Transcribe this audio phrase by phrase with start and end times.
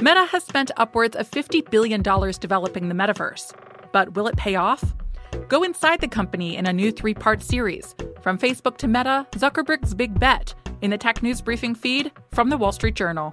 [0.00, 3.54] Meta has spent upwards of $50 billion developing the metaverse.
[3.92, 4.82] But will it pay off?
[5.48, 9.94] Go inside the company in a new three part series From Facebook to Meta Zuckerberg's
[9.94, 13.32] Big Bet in the Tech News Briefing feed from the Wall Street Journal.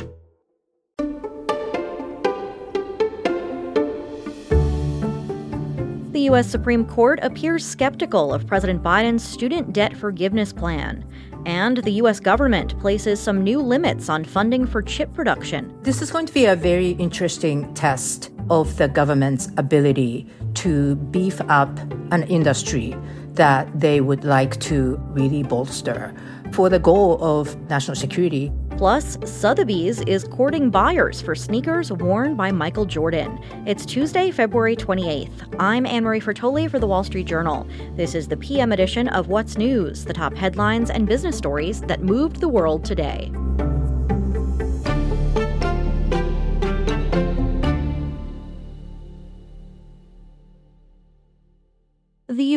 [6.12, 6.46] The U.S.
[6.46, 11.06] Supreme Court appears skeptical of President Biden's student debt forgiveness plan.
[11.46, 12.20] And the U.S.
[12.20, 15.74] government places some new limits on funding for chip production.
[15.84, 21.40] This is going to be a very interesting test of the government's ability to beef
[21.48, 21.80] up
[22.12, 22.94] an industry
[23.36, 26.14] that they would like to really bolster
[26.52, 28.52] for the goal of national security.
[28.82, 33.40] Plus, Sotheby's is courting buyers for sneakers worn by Michael Jordan.
[33.68, 35.56] It's Tuesday, February 28th.
[35.60, 37.68] I'm Annmarie Fertoli for the Wall Street Journal.
[37.96, 42.02] This is the PM edition of What's News, the top headlines and business stories that
[42.02, 43.32] moved the world today.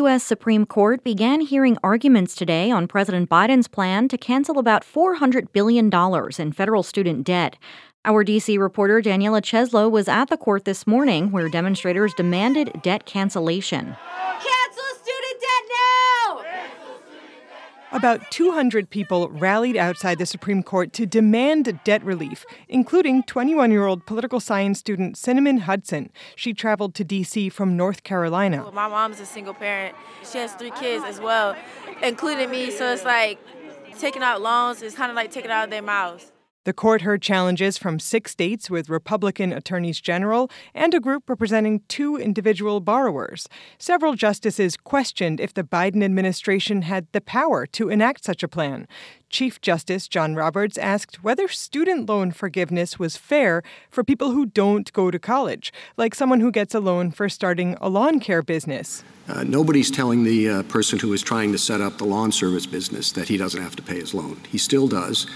[0.05, 0.23] U.S.
[0.23, 5.91] Supreme Court began hearing arguments today on President Biden's plan to cancel about $400 billion
[6.39, 7.57] in federal student debt.
[8.05, 8.59] Our D.C.
[8.59, 13.97] reporter Daniela Cheslow was at the court this morning where demonstrators demanded debt cancellation.
[17.95, 23.87] About 200 people rallied outside the Supreme Court to demand debt relief, including 21 year
[23.87, 26.11] old political science student Cinnamon Hudson.
[26.35, 27.51] She traveled to D.C.
[27.51, 28.69] from North Carolina.
[28.73, 29.95] My mom's a single parent.
[30.29, 31.55] She has three kids as well,
[32.03, 32.73] including me.
[32.73, 33.39] So it's like
[33.97, 36.33] taking out loans is kind of like taking out of their mouths.
[36.65, 41.83] The court heard challenges from six states with Republican attorneys general and a group representing
[41.89, 43.47] two individual borrowers.
[43.79, 48.89] Several justices questioned if the Biden administration had the power to enact such a plan.
[49.35, 54.93] Chief Justice John Roberts asked whether student loan forgiveness was fair for people who don't
[54.93, 59.03] go to college, like someone who gets a loan for starting a lawn care business.
[59.27, 62.65] Uh, nobody's telling the uh, person who is trying to set up the lawn service
[62.65, 64.39] business that he doesn't have to pay his loan.
[64.49, 65.27] He still does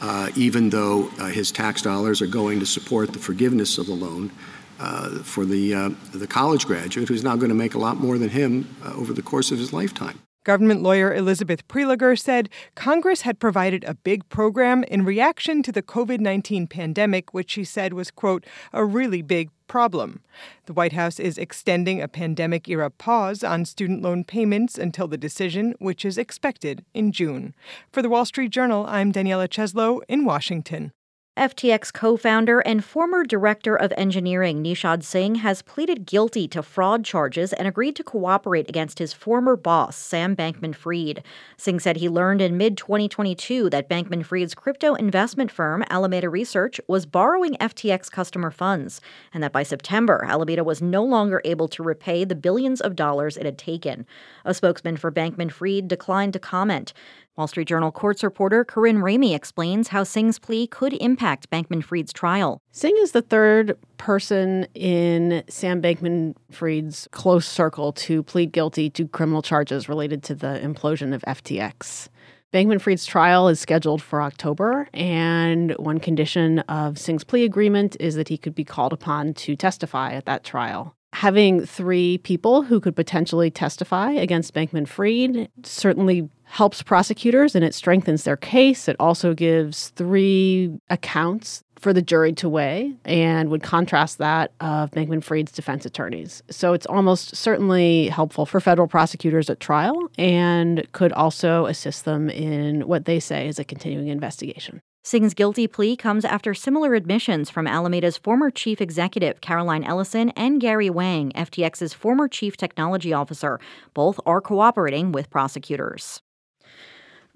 [0.00, 3.92] uh, even though uh, his tax dollars are going to support the forgiveness of the
[3.92, 4.30] loan
[4.78, 8.18] uh, for the, uh, the college graduate who's now going to make a lot more
[8.18, 10.20] than him over the course of his lifetime.
[10.48, 15.82] Government lawyer Elizabeth Prelogar said Congress had provided a big program in reaction to the
[15.82, 20.22] COVID 19 pandemic, which she said was, quote, a really big problem.
[20.64, 25.18] The White House is extending a pandemic era pause on student loan payments until the
[25.18, 27.54] decision, which is expected in June.
[27.92, 30.92] For the Wall Street Journal, I'm Daniela Cheslow in Washington.
[31.38, 37.04] FTX co founder and former director of engineering Nishad Singh has pleaded guilty to fraud
[37.04, 41.22] charges and agreed to cooperate against his former boss, Sam Bankman Fried.
[41.56, 46.80] Singh said he learned in mid 2022 that Bankman Fried's crypto investment firm, Alameda Research,
[46.88, 49.00] was borrowing FTX customer funds,
[49.32, 53.36] and that by September, Alameda was no longer able to repay the billions of dollars
[53.36, 54.04] it had taken.
[54.44, 56.92] A spokesman for Bankman Fried declined to comment.
[57.38, 62.12] Wall Street Journal courts reporter Corinne Ramey explains how Singh's plea could impact Bankman Fried's
[62.12, 62.60] trial.
[62.72, 69.06] Singh is the third person in Sam Bankman Fried's close circle to plead guilty to
[69.06, 72.08] criminal charges related to the implosion of FTX.
[72.52, 78.16] Bankman Fried's trial is scheduled for October, and one condition of Singh's plea agreement is
[78.16, 82.80] that he could be called upon to testify at that trial having three people who
[82.80, 88.88] could potentially testify against Bankman Fried certainly helps prosecutors and it strengthens their case.
[88.88, 94.90] It also gives three accounts for the jury to weigh and would contrast that of
[94.90, 96.42] Bankman Fried's defense attorneys.
[96.50, 102.30] So it's almost certainly helpful for federal prosecutors at trial and could also assist them
[102.30, 104.80] in what they say is a continuing investigation.
[105.04, 110.60] Singh's guilty plea comes after similar admissions from Alameda's former chief executive, Caroline Ellison, and
[110.60, 113.58] Gary Wang, FTX's former chief technology officer.
[113.94, 116.20] Both are cooperating with prosecutors.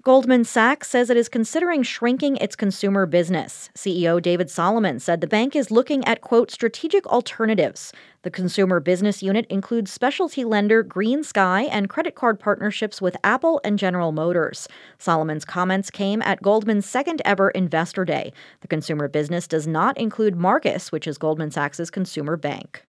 [0.03, 3.69] Goldman Sachs says it is considering shrinking its consumer business.
[3.73, 7.93] CEO David Solomon said the bank is looking at, quote, strategic alternatives.
[8.23, 13.79] The consumer business unit includes specialty lender GreenSky and credit card partnerships with Apple and
[13.79, 14.67] General Motors.
[14.97, 18.33] Solomon's comments came at Goldman's second ever Investor Day.
[18.59, 22.85] The consumer business does not include Marcus, which is Goldman Sachs's consumer bank.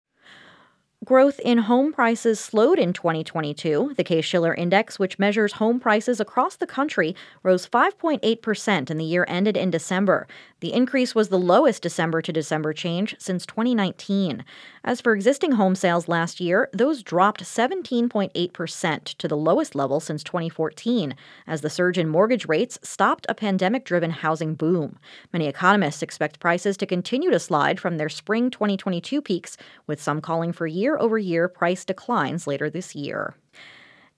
[1.06, 3.94] Growth in home prices slowed in 2022.
[3.96, 9.06] The Case Shiller Index, which measures home prices across the country, rose 5.8% in the
[9.06, 10.28] year ended in December.
[10.60, 14.44] The increase was the lowest December to December change since 2019.
[14.84, 20.22] As for existing home sales last year, those dropped 17.8% to the lowest level since
[20.22, 21.16] 2014,
[21.48, 25.00] as the surge in mortgage rates stopped a pandemic driven housing boom.
[25.32, 29.56] Many economists expect prices to continue to slide from their spring 2022 peaks,
[29.88, 33.36] with some calling for year over year price declines later this year.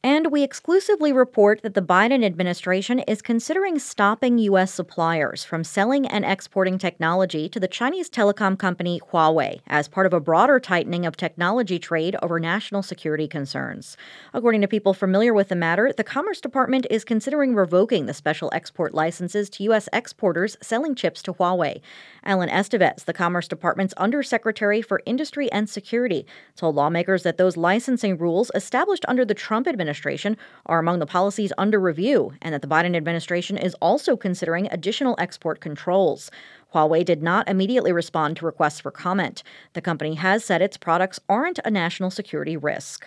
[0.03, 4.73] And we exclusively report that the Biden administration is considering stopping U.S.
[4.73, 10.13] suppliers from selling and exporting technology to the Chinese telecom company Huawei as part of
[10.13, 13.95] a broader tightening of technology trade over national security concerns.
[14.33, 18.49] According to people familiar with the matter, the Commerce Department is considering revoking the special
[18.53, 19.87] export licenses to U.S.
[19.93, 21.79] exporters selling chips to Huawei.
[22.25, 26.25] Alan Estevez, the Commerce Department's Undersecretary for Industry and Security,
[26.55, 31.05] told lawmakers that those licensing rules established under the Trump administration administration are among the
[31.05, 36.31] policies under review, and that the Biden administration is also considering additional export controls.
[36.73, 39.43] Huawei did not immediately respond to requests for comment.
[39.73, 43.05] The company has said its products aren't a national security risk.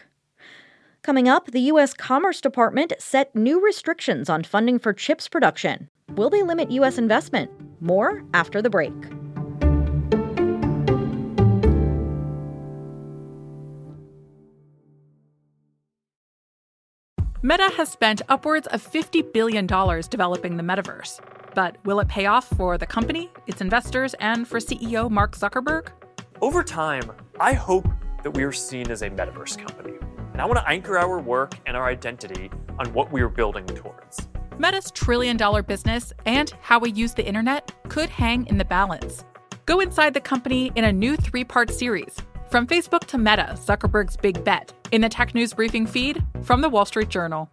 [1.02, 1.94] Coming up, the U.S.
[1.94, 5.88] Commerce Department set new restrictions on funding for chips production.
[6.16, 6.98] Will they limit U.S.
[6.98, 7.50] investment?
[7.80, 8.92] More after the break.
[17.46, 21.20] Meta has spent upwards of $50 billion developing the metaverse.
[21.54, 25.88] But will it pay off for the company, its investors, and for CEO Mark Zuckerberg?
[26.40, 27.86] Over time, I hope
[28.22, 29.92] that we are seen as a metaverse company.
[30.32, 33.66] And I want to anchor our work and our identity on what we are building
[33.66, 34.26] towards.
[34.56, 39.22] Meta's trillion dollar business and how we use the internet could hang in the balance.
[39.66, 42.16] Go inside the company in a new three part series
[42.54, 46.68] from Facebook to Meta, Zuckerberg's big bet, in the Tech News Briefing feed from the
[46.68, 47.50] Wall Street Journal.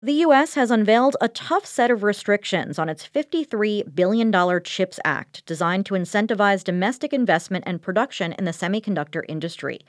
[0.00, 0.54] The U.S.
[0.54, 4.32] has unveiled a tough set of restrictions on its $53 billion
[4.62, 9.80] CHIPS Act, designed to incentivize domestic investment and production in the semiconductor industry.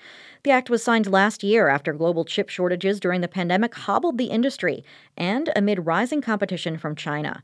[0.44, 4.26] The act was signed last year after global chip shortages during the pandemic hobbled the
[4.26, 4.84] industry
[5.16, 7.42] and amid rising competition from China.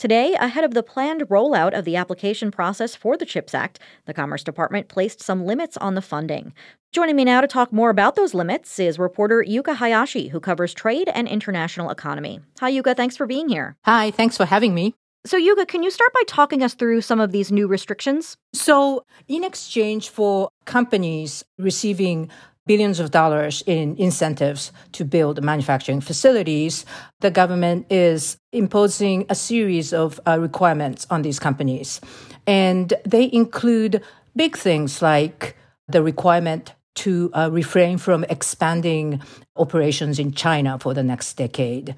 [0.00, 4.14] Today, ahead of the planned rollout of the application process for the CHIPS Act, the
[4.14, 6.54] Commerce Department placed some limits on the funding.
[6.90, 10.72] Joining me now to talk more about those limits is reporter Yuka Hayashi, who covers
[10.72, 12.40] trade and international economy.
[12.60, 12.96] Hi, Yuka.
[12.96, 13.76] Thanks for being here.
[13.84, 14.94] Hi, thanks for having me.
[15.26, 18.38] So, Yuka, can you start by talking us through some of these new restrictions?
[18.54, 22.30] So, in exchange for companies receiving
[22.66, 26.84] billions of dollars in incentives to build manufacturing facilities,
[27.20, 32.00] the government is imposing a series of uh, requirements on these companies.
[32.46, 34.02] And they include
[34.36, 35.56] big things like
[35.88, 39.22] the requirement to uh, refrain from expanding
[39.56, 41.94] operations in China for the next decade,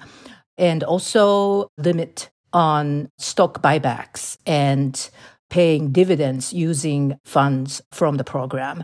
[0.57, 5.09] and also limit on stock buybacks and
[5.49, 8.83] paying dividends using funds from the program.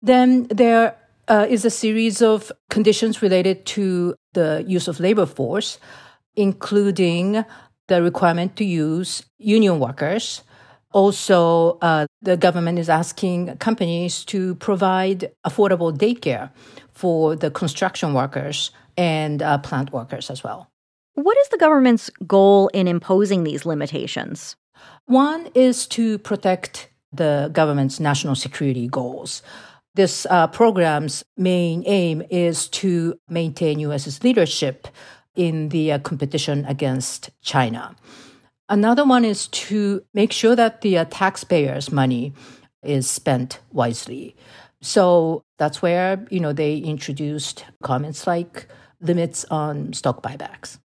[0.00, 0.96] Then there
[1.32, 5.78] uh, is a series of conditions related to the use of labor force,
[6.36, 7.42] including
[7.88, 10.42] the requirement to use union workers.
[10.92, 16.50] Also, uh, the government is asking companies to provide affordable daycare
[16.90, 20.68] for the construction workers and uh, plant workers as well.
[21.14, 24.54] What is the government's goal in imposing these limitations?
[25.06, 29.42] One is to protect the government's national security goals.
[29.94, 34.88] This uh, program's main aim is to maintain U.S.'s leadership
[35.34, 37.94] in the uh, competition against China.
[38.68, 42.32] Another one is to make sure that the uh, taxpayers' money
[42.82, 44.34] is spent wisely.
[44.80, 48.68] So that's where you know they introduced comments like
[49.00, 50.78] limits on stock buybacks.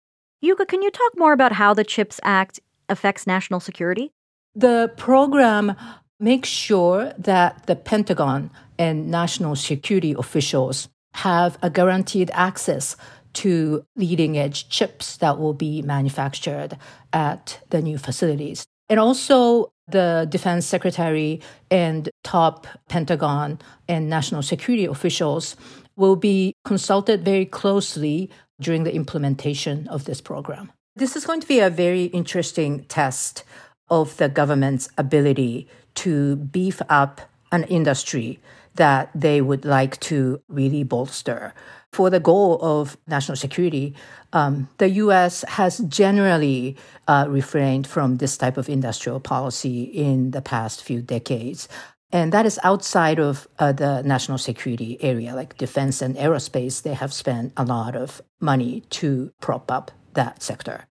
[0.45, 4.13] Yuka, can you talk more about how the CHIPS Act affects national security?
[4.55, 5.77] The program
[6.19, 12.97] makes sure that the Pentagon and national security officials have a guaranteed access
[13.33, 16.79] to leading edge chips that will be manufactured
[17.13, 18.67] at the new facilities.
[18.89, 21.41] And also, the defense secretary
[21.71, 25.57] and top Pentagon and national security officials
[25.97, 28.31] will be consulted very closely
[28.61, 30.73] during the implementation of this program.
[30.97, 33.45] This is going to be a very interesting test
[33.89, 37.21] of the government's ability to beef up
[37.53, 38.41] an industry
[38.77, 41.55] that they would like to really bolster.
[41.93, 43.95] For the goal of national security,
[44.33, 46.77] um, the US has generally
[47.09, 51.69] uh, refrained from this type of industrial policy in the past few decades.
[52.13, 56.83] And that is outside of uh, the national security area, like defense and aerospace.
[56.83, 60.87] They have spent a lot of money to prop up that sector.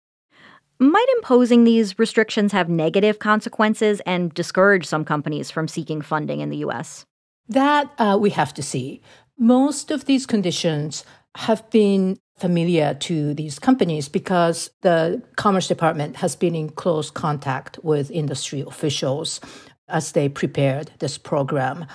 [0.80, 6.50] Might imposing these restrictions have negative consequences and discourage some companies from seeking funding in
[6.50, 7.06] the U.S.?
[7.48, 9.00] That uh, we have to see.
[9.38, 11.04] Most of these conditions
[11.36, 17.78] have been familiar to these companies because the Commerce Department has been in close contact
[17.82, 19.40] with industry officials
[19.88, 21.86] as they prepared this program.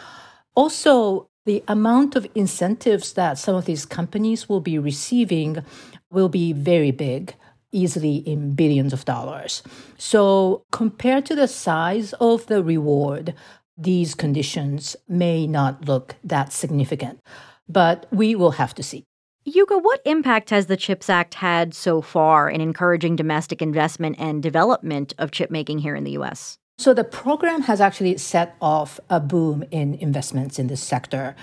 [0.56, 5.64] Also, the amount of incentives that some of these companies will be receiving
[6.12, 7.34] will be very big,
[7.72, 9.64] easily in billions of dollars.
[9.98, 13.34] So, compared to the size of the reward,
[13.80, 17.20] these conditions may not look that significant.
[17.68, 19.06] But we will have to see.
[19.48, 24.44] Yuka, what impact has the CHIPS Act had so far in encouraging domestic investment and
[24.44, 26.58] development of chip making here in the U.S.?
[26.78, 31.36] So, the program has actually set off a boom in investments in this sector.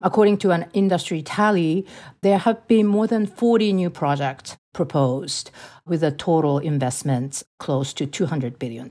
[0.00, 1.84] According to an industry tally,
[2.22, 5.50] there have been more than 40 new projects proposed
[5.84, 8.88] with a total investment close to $200 billion.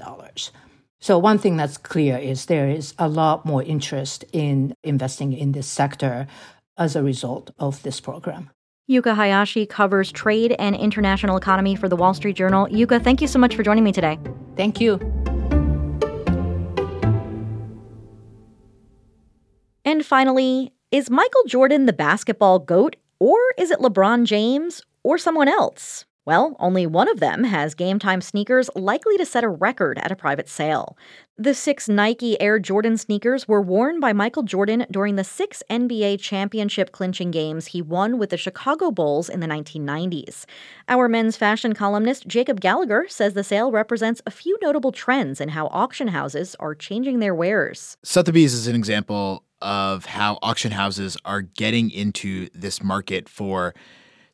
[1.00, 5.51] So, one thing that's clear is there is a lot more interest in investing in
[5.51, 6.27] this sector
[6.77, 8.50] as a result of this program.
[8.89, 12.68] Yuka Hayashi covers trade and international economy for the Wall Street Journal.
[12.68, 14.18] Yuka, thank you so much for joining me today.
[14.56, 14.98] Thank you.
[19.84, 25.48] And finally, is Michael Jordan the basketball GOAT, or is it LeBron James, or someone
[25.48, 26.06] else?
[26.27, 30.12] Well, only one of them has game time sneakers likely to set a record at
[30.12, 30.98] a private sale.
[31.38, 36.19] The six Nike Air Jordan sneakers were worn by Michael Jordan during the six NBA
[36.19, 40.43] championship clinching games he won with the Chicago Bulls in the 1990s.
[40.89, 45.48] Our men's fashion columnist Jacob Gallagher says the sale represents a few notable trends in
[45.48, 47.96] how auction houses are changing their wares.
[48.03, 53.74] Sotheby's is an example of how auction houses are getting into this market for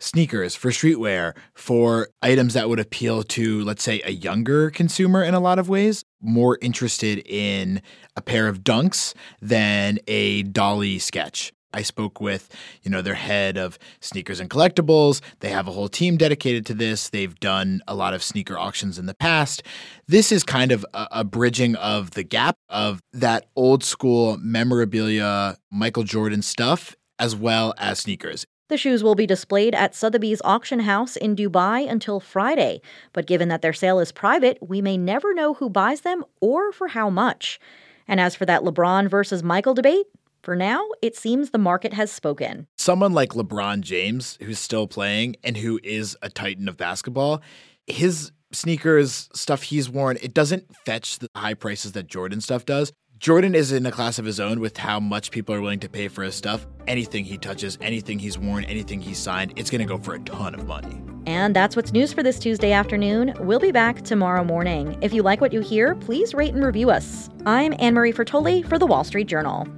[0.04, 5.34] sneakers, for streetwear, for items that would appeal to, let's say, a younger consumer in
[5.34, 7.82] a lot of ways, more interested in
[8.16, 11.54] a pair of dunks than a Dalí sketch.
[11.74, 15.22] I spoke with, you know, their head of sneakers and collectibles.
[15.40, 17.10] They have a whole team dedicated to this.
[17.10, 19.64] They've done a lot of sneaker auctions in the past.
[20.08, 25.58] This is kind of a, a bridging of the gap of that old school memorabilia
[25.72, 28.46] Michael Jordan stuff as well as sneakers.
[28.70, 33.50] The shoes will be displayed at Sotheby's auction house in Dubai until Friday, but given
[33.50, 37.10] that their sale is private, we may never know who buys them or for how
[37.10, 37.60] much.
[38.08, 40.06] And as for that LeBron versus Michael debate,
[40.44, 42.68] for now, it seems the market has spoken.
[42.78, 47.42] Someone like LeBron James, who's still playing and who is a titan of basketball,
[47.88, 52.94] his sneakers, stuff he's worn, it doesn't fetch the high prices that Jordan stuff does.
[53.24, 55.88] Jordan is in a class of his own with how much people are willing to
[55.88, 56.68] pay for his stuff.
[56.88, 60.20] Anything he touches, anything he's worn, anything he's signed, it's going to go for a
[60.20, 61.02] ton of money.
[61.26, 63.34] And that's what's news for this Tuesday afternoon.
[63.40, 64.98] We'll be back tomorrow morning.
[65.00, 67.30] If you like what you hear, please rate and review us.
[67.46, 69.70] I'm Annmarie Fertoli for The Wall Street Journal.